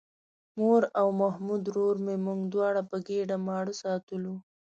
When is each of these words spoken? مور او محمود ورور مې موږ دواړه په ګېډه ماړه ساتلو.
مور 0.57 0.81
او 0.99 1.07
محمود 1.21 1.63
ورور 1.67 1.95
مې 2.05 2.15
موږ 2.25 2.39
دواړه 2.53 2.81
په 2.89 2.97
ګېډه 3.07 3.35
ماړه 3.45 3.73
ساتلو. 3.83 4.35